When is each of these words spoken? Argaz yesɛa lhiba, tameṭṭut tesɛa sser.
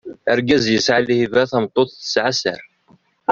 Argaz 0.33 0.65
yesɛa 0.73 0.99
lhiba, 1.05 1.41
tameṭṭut 1.51 1.89
tesɛa 2.01 2.31
sser. 2.37 2.61